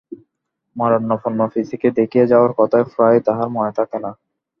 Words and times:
মরণাপন্ন 0.75 1.39
পিসিকে 1.53 1.89
দেখিয়া 1.99 2.25
যাওয়ার 2.25 2.51
কথা 2.59 2.77
প্রায়ই 2.91 3.21
তাহার 3.27 3.47
মনে 3.49 3.71
থাকে 3.77 3.97
না। 3.99 4.11